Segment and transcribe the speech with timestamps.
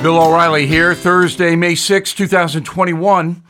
[0.00, 3.42] Bill O'Reilly here, Thursday, May 6, 2021.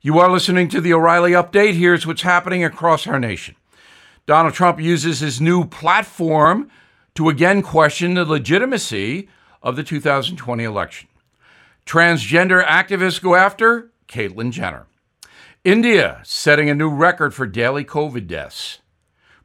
[0.00, 1.74] You are listening to the O'Reilly Update.
[1.74, 3.54] Here's what's happening across our nation.
[4.26, 6.68] Donald Trump uses his new platform
[7.14, 9.28] to again question the legitimacy
[9.62, 11.08] of the 2020 election.
[11.86, 14.86] Transgender activists go after Caitlyn Jenner.
[15.62, 18.80] India setting a new record for daily COVID deaths.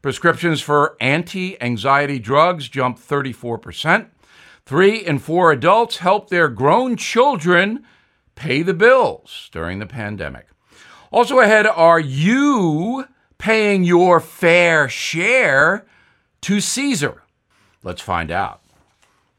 [0.01, 4.07] Prescriptions for anti anxiety drugs jump 34%.
[4.68, 7.86] Three in four adults help their grown children
[8.36, 10.46] pay the bills during the pandemic.
[11.10, 13.05] Also ahead are you
[13.38, 15.86] paying your fair share
[16.41, 17.24] to Caesar?
[17.82, 18.61] Let's find out.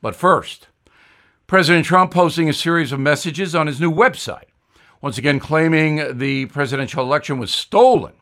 [0.00, 0.68] But first,
[1.46, 4.48] President Trump posting a series of messages on his new website,
[5.02, 8.14] once again claiming the presidential election was stolen.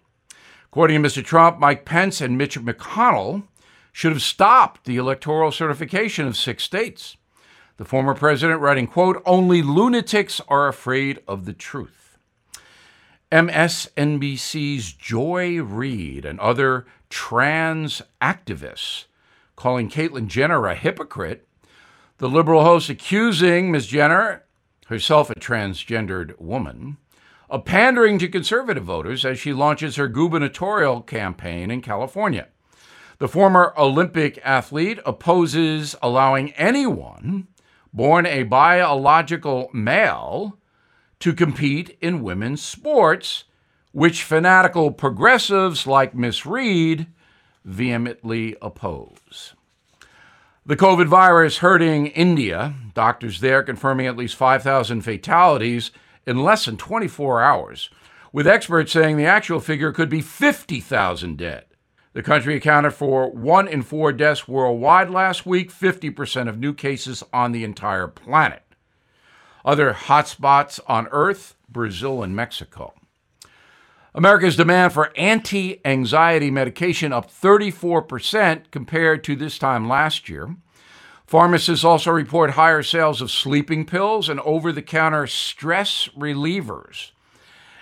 [0.64, 1.24] According to Mr.
[1.24, 3.44] Trump, Mike Pence and Mitch McConnell
[3.96, 7.16] should have stopped the electoral certification of six states.
[7.78, 12.18] The former president writing, quote, only lunatics are afraid of the truth.
[13.32, 19.06] MSNBC's Joy Reid and other trans activists
[19.56, 21.48] calling Caitlyn Jenner a hypocrite.
[22.18, 23.86] The liberal host accusing Ms.
[23.86, 24.44] Jenner,
[24.88, 26.98] herself a transgendered woman,
[27.48, 32.48] of pandering to conservative voters as she launches her gubernatorial campaign in California.
[33.18, 37.48] The former Olympic athlete opposes allowing anyone
[37.90, 40.58] born a biological male
[41.20, 43.44] to compete in women's sports,
[43.92, 47.06] which fanatical progressives like Miss Reid
[47.64, 49.54] vehemently oppose.
[50.66, 55.90] The COVID virus hurting India, doctors there confirming at least 5,000 fatalities
[56.26, 57.88] in less than 24 hours,
[58.30, 61.64] with experts saying the actual figure could be 50,000 dead.
[62.16, 67.22] The country accounted for one in four deaths worldwide last week, 50% of new cases
[67.30, 68.62] on the entire planet.
[69.66, 72.94] Other hotspots on Earth Brazil and Mexico.
[74.14, 80.56] America's demand for anti anxiety medication up 34% compared to this time last year.
[81.26, 87.10] Pharmacists also report higher sales of sleeping pills and over the counter stress relievers.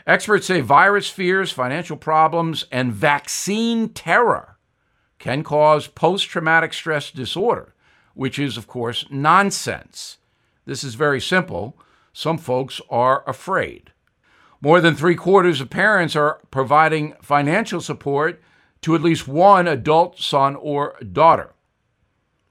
[0.06, 4.58] Experts say virus fears, financial problems, and vaccine terror
[5.18, 7.74] can cause post traumatic stress disorder,
[8.12, 10.18] which is, of course, nonsense.
[10.66, 11.78] This is very simple.
[12.12, 13.92] Some folks are afraid.
[14.60, 18.42] More than three quarters of parents are providing financial support
[18.82, 21.54] to at least one adult son or daughter.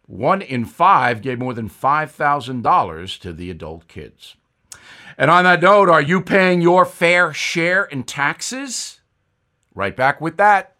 [0.08, 4.36] One in five gave more than $5,000 to the adult kids.
[5.18, 9.02] And on that note, are you paying your fair share in taxes?
[9.76, 10.76] Right back with that.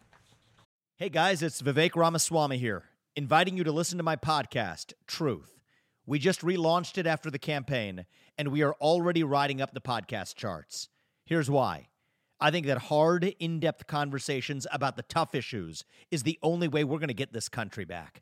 [0.96, 5.59] Hey guys, it's Vivek Ramaswamy here, inviting you to listen to my podcast, Truth.
[6.06, 8.06] We just relaunched it after the campaign,
[8.38, 10.90] and we are already riding up the podcast charts.
[11.25, 11.88] Here's why.
[12.40, 16.84] I think that hard, in depth conversations about the tough issues is the only way
[16.84, 18.22] we're going to get this country back.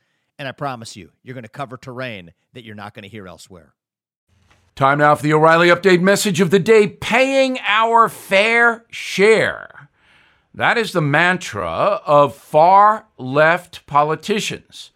[0.41, 3.27] And I promise you, you're going to cover terrain that you're not going to hear
[3.27, 3.75] elsewhere.
[4.75, 9.89] Time now for the O'Reilly Update message of the day paying our fair share.
[10.51, 14.89] That is the mantra of far left politicians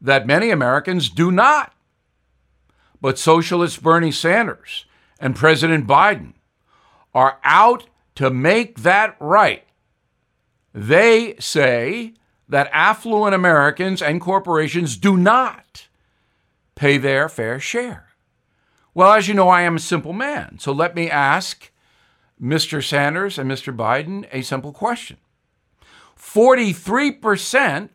[0.00, 1.74] that many Americans do not.
[2.98, 4.86] But socialist Bernie Sanders
[5.20, 6.32] and President Biden
[7.12, 9.64] are out to make that right.
[10.72, 12.14] They say
[12.48, 15.88] that affluent Americans and corporations do not
[16.74, 18.08] pay their fair share.
[18.94, 20.58] Well, as you know, I am a simple man.
[20.58, 21.70] So let me ask
[22.40, 22.82] Mr.
[22.82, 23.74] Sanders and Mr.
[23.76, 25.18] Biden a simple question
[26.18, 27.90] 43%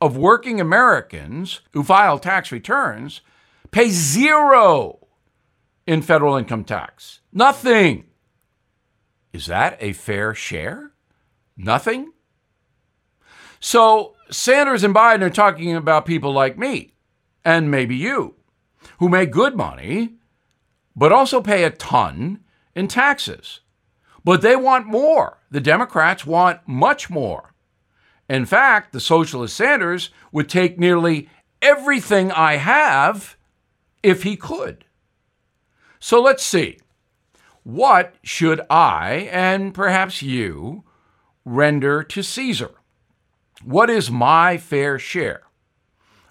[0.00, 3.20] of working Americans who file tax returns
[3.70, 5.06] pay zero
[5.86, 7.20] in federal income tax.
[7.32, 8.04] Nothing.
[9.32, 10.92] Is that a fair share?
[11.56, 12.12] Nothing?
[13.64, 16.92] So Sanders and Biden are talking about people like me
[17.46, 18.34] and maybe you
[18.98, 20.16] who make good money,
[20.94, 22.40] but also pay a ton
[22.74, 23.60] in taxes.
[24.22, 25.38] But they want more.
[25.50, 27.54] The Democrats want much more.
[28.28, 31.30] In fact, the socialist Sanders would take nearly
[31.62, 33.38] everything I have
[34.02, 34.84] if he could.
[35.98, 36.80] So let's see.
[37.62, 40.84] What should I, and perhaps you,
[41.46, 42.72] render to Caesar?
[43.62, 45.42] What is my fair share?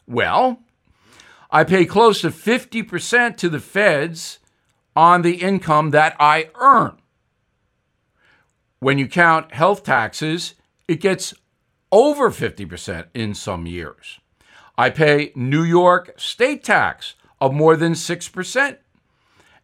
[0.07, 0.59] Well,
[1.49, 4.39] I pay close to 50% to the feds
[4.95, 6.97] on the income that I earn.
[8.79, 10.55] When you count health taxes,
[10.87, 11.33] it gets
[11.91, 14.19] over 50% in some years.
[14.77, 18.77] I pay New York state tax of more than 6%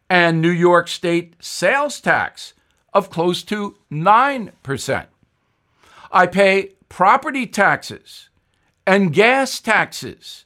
[0.08, 2.54] and New York state sales tax
[2.94, 5.06] of close to 9%.
[6.12, 8.28] I pay property taxes
[8.86, 10.44] and gas taxes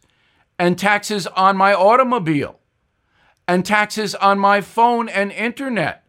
[0.56, 2.61] and taxes on my automobile
[3.49, 6.05] and taxes on my phone and internet.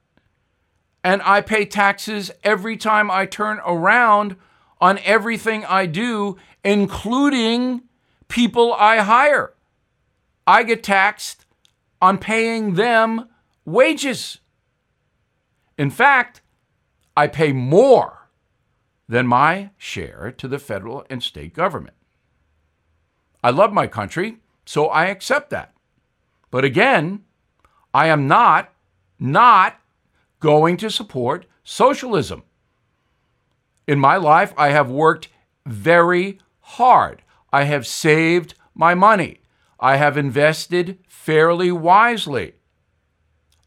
[1.04, 4.36] And I pay taxes every time I turn around
[4.80, 7.84] on everything I do, including
[8.28, 9.54] people I hire.
[10.46, 11.46] I get taxed
[12.02, 13.30] on paying them
[13.66, 14.40] wages.
[15.78, 16.42] In fact,
[17.16, 18.25] I pay more
[19.08, 21.96] than my share to the federal and state government.
[23.44, 25.74] I love my country, so I accept that.
[26.50, 27.24] But again,
[27.94, 28.74] I am not,
[29.20, 29.80] not
[30.40, 32.44] going to support socialism.
[33.88, 35.30] In my life, I have worked
[35.66, 37.22] very hard.
[37.54, 39.40] I have saved my money.
[39.80, 42.54] I have invested fairly wisely.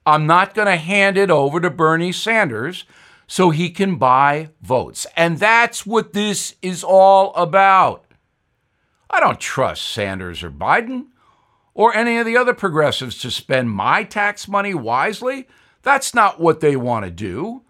[0.04, 2.84] I'm not going to hand it over to Bernie Sanders
[3.28, 5.06] so he can buy votes.
[5.16, 8.04] And that's what this is all about.
[9.10, 11.08] I don't trust Sanders or Biden
[11.74, 15.46] or any of the other progressives to spend my tax money wisely.
[15.82, 17.62] That's not what they want to do.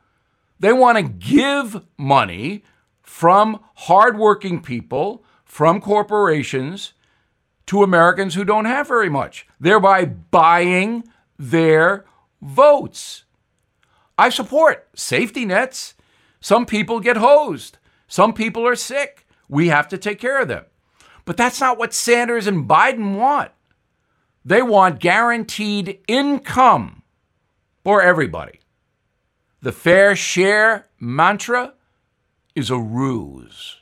[0.60, 2.64] They want to give money
[3.02, 6.94] from hardworking people, from corporations,
[7.66, 11.04] to Americans who don't have very much, thereby buying
[11.38, 12.06] their
[12.40, 13.24] votes.
[14.18, 15.94] I support safety nets.
[16.40, 17.78] Some people get hosed.
[18.08, 19.26] Some people are sick.
[19.48, 20.64] We have to take care of them.
[21.24, 23.52] But that's not what Sanders and Biden want.
[24.44, 27.02] They want guaranteed income
[27.84, 28.60] for everybody.
[29.60, 31.74] The fair share mantra
[32.54, 33.76] is a ruse.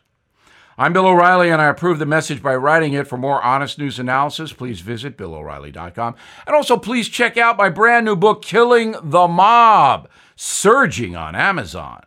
[0.78, 3.06] I'm Bill O'Reilly, and I approve the message by writing it.
[3.06, 6.14] For more honest news analysis, please visit BillO'Reilly.com.
[6.46, 12.04] And also, please check out my brand new book, Killing the Mob, surging on Amazon.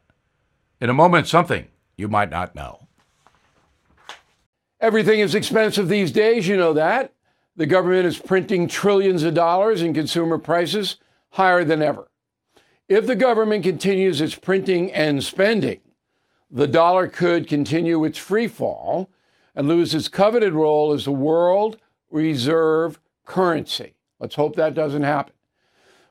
[0.79, 1.67] In a moment, something
[1.97, 2.87] you might not know.
[4.79, 7.13] Everything is expensive these days, you know that.
[7.57, 10.95] The government is printing trillions of dollars and consumer prices
[11.31, 12.09] higher than ever.
[12.87, 15.81] If the government continues its printing and spending,
[16.49, 19.09] the dollar could continue its free fall
[19.53, 21.77] and lose its coveted role as the world
[22.09, 23.95] reserve currency.
[24.19, 25.33] Let's hope that doesn't happen.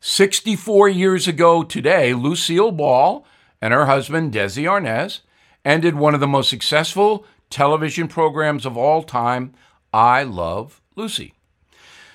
[0.00, 3.26] 64 years ago today, Lucille Ball
[3.60, 5.20] and her husband, Desi Arnaz,
[5.64, 9.54] ended one of the most successful television programs of all time,
[9.92, 11.34] I Love Lucy.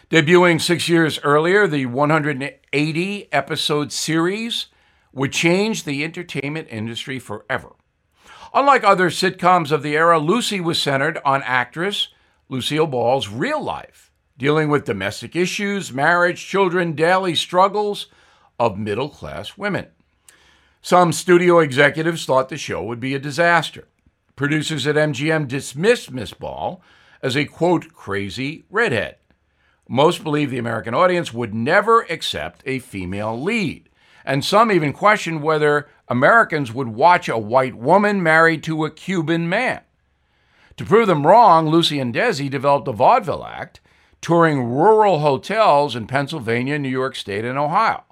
[0.10, 4.68] Debuting six years earlier, the 180 episode series
[5.12, 7.74] would change the entertainment industry forever.
[8.54, 12.10] Unlike other sitcoms of the era, Lucy was centered on actress
[12.48, 18.08] Lucille Ball's real life, dealing with domestic issues, marriage, children, daily struggles
[18.60, 19.88] of middle class women.
[20.82, 23.88] Some studio executives thought the show would be a disaster.
[24.36, 26.82] Producers at MGM dismissed Miss Ball
[27.22, 29.16] as a quote, crazy redhead.
[29.88, 33.90] Most believe the American audience would never accept a female lead,
[34.26, 39.48] and some even questioned whether Americans would watch a white woman married to a Cuban
[39.48, 39.82] man.
[40.78, 43.80] To prove them wrong, Lucy and Desi developed a vaudeville act,
[44.24, 48.04] touring rural hotels in Pennsylvania, New York State, and Ohio.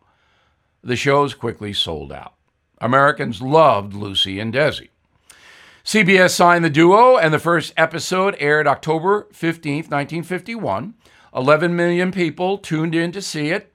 [0.83, 2.33] The shows quickly sold out.
[2.79, 4.89] Americans loved Lucy and Desi.
[5.83, 10.93] CBS signed the duo, and the first episode aired October 15, 1951.
[11.33, 13.73] 11 million people tuned in to see it,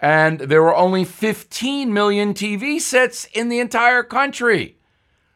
[0.00, 4.78] and there were only 15 million TV sets in the entire country.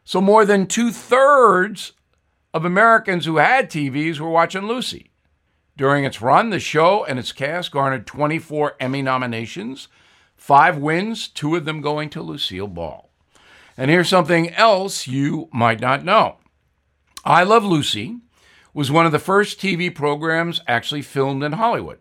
[0.04, 1.92] So more than two thirds
[2.54, 5.07] of Americans who had TVs were watching Lucy.
[5.78, 9.86] During its run, the show and its cast garnered 24 Emmy nominations,
[10.36, 13.08] five wins, two of them going to Lucille Ball.
[13.76, 16.38] And here's something else you might not know
[17.24, 18.18] I Love Lucy
[18.74, 22.00] was one of the first TV programs actually filmed in Hollywood.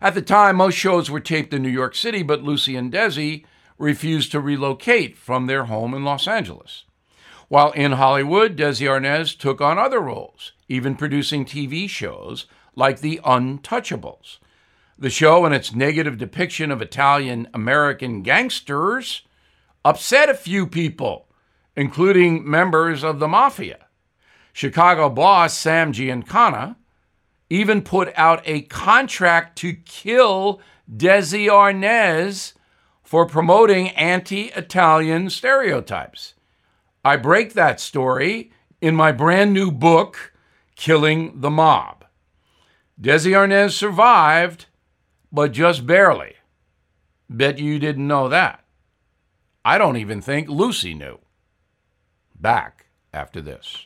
[0.00, 3.44] At the time, most shows were taped in New York City, but Lucy and Desi
[3.76, 6.84] refused to relocate from their home in Los Angeles.
[7.48, 13.20] While in Hollywood, Desi Arnaz took on other roles, even producing TV shows like The
[13.24, 14.38] Untouchables.
[14.98, 19.22] The show and its negative depiction of Italian American gangsters
[19.84, 21.28] upset a few people,
[21.76, 23.86] including members of the mafia.
[24.52, 26.76] Chicago boss Sam Giancana
[27.48, 30.60] even put out a contract to kill
[30.90, 32.54] Desi Arnaz
[33.04, 36.34] for promoting anti Italian stereotypes.
[37.06, 40.32] I break that story in my brand new book,
[40.74, 42.04] Killing the Mob.
[43.00, 44.66] Desi Arnaz survived,
[45.30, 46.34] but just barely.
[47.30, 48.64] Bet you didn't know that.
[49.64, 51.20] I don't even think Lucy knew.
[52.34, 53.85] Back after this.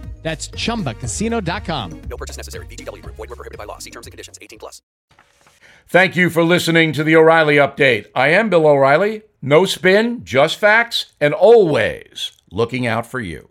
[0.21, 2.01] That's chumbacasino.com.
[2.09, 2.65] No purchase necessary.
[2.67, 3.15] VGW Group.
[3.15, 3.79] Void were prohibited by law.
[3.79, 4.39] See terms and conditions.
[4.41, 4.81] 18 plus.
[5.87, 8.07] Thank you for listening to the O'Reilly Update.
[8.15, 9.23] I am Bill O'Reilly.
[9.41, 13.50] No spin, just facts, and always looking out for you.